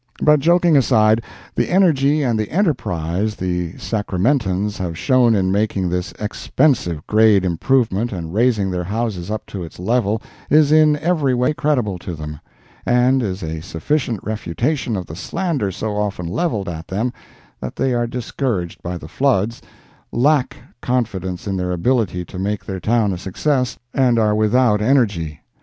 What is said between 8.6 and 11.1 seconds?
their houses up to its level is in